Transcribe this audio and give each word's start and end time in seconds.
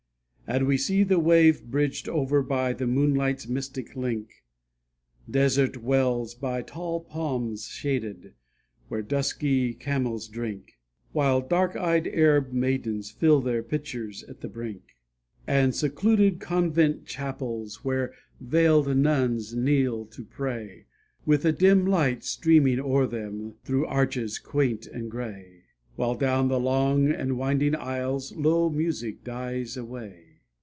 And 0.47 0.67
we 0.67 0.75
see 0.77 1.03
the 1.03 1.17
wave 1.17 1.63
bridged 1.67 2.09
over 2.09 2.41
By 2.43 2.73
the 2.73 2.85
moonlight's 2.85 3.47
mystic 3.47 3.95
link, 3.95 4.43
Desert 5.29 5.77
wells 5.81 6.35
by 6.35 6.61
tall 6.61 6.99
palms 6.99 7.69
shaded, 7.69 8.33
Where 8.89 9.01
dusky 9.01 9.73
camels 9.73 10.27
drink; 10.27 10.77
While 11.13 11.39
dark 11.39 11.77
eyed 11.77 12.05
Arab 12.05 12.51
maidens 12.51 13.11
Fill 13.11 13.39
their 13.39 13.63
pitchers 13.63 14.23
at 14.25 14.41
the 14.41 14.49
brink. 14.49 14.81
And 15.47 15.73
secluded 15.73 16.41
convent 16.41 17.05
chapels, 17.05 17.85
Where 17.85 18.13
veiled 18.41 18.93
nuns 18.97 19.55
kneel 19.55 20.05
to 20.07 20.25
pray, 20.25 20.83
With 21.25 21.45
a 21.45 21.53
dim 21.53 21.85
light 21.85 22.25
streaming 22.25 22.77
o'er 22.81 23.07
them 23.07 23.53
Through 23.63 23.85
arches 23.85 24.37
quaint 24.37 24.85
and 24.85 25.09
gray, 25.09 25.61
While 25.95 26.15
down 26.15 26.49
the 26.49 26.59
long 26.59 27.07
and 27.09 27.37
winding 27.37 27.73
aisles 27.73 28.35
Low 28.35 28.69
music 28.69 29.23
dies 29.23 29.77
away. 29.77 30.27